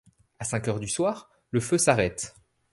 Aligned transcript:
À 0.39 0.45
cinq 0.45 0.67
heures 0.67 0.79
du 0.79 0.87
soir, 0.87 1.29
le 1.51 1.59
feu 1.59 1.77
s'arrête. 1.77 2.33